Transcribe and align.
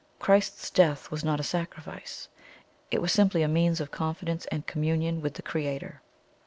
Christ's 0.17 0.71
death 0.71 1.11
was 1.11 1.23
not 1.23 1.39
a 1.39 1.43
sacrifice; 1.43 2.27
it 2.89 3.03
was 3.03 3.11
simply 3.11 3.43
a 3.43 3.47
means 3.47 3.79
of 3.79 3.91
confidence 3.91 4.47
and 4.47 4.65
communion 4.65 5.21
with 5.21 5.35
the 5.35 5.43
Creator. 5.43 6.01